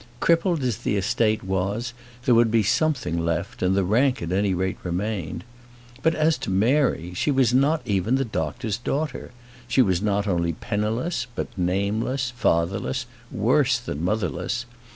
[0.19, 1.93] Crippled as the estate was,
[2.25, 5.43] there would be something left, and the rank at any rate remained.
[6.01, 9.29] But as to Mary, she was not even the doctor's daughter.
[9.67, 14.65] She was not only penniless, but nameless, fatherless, worse than motherless!